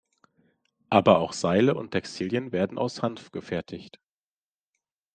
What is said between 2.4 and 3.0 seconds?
werden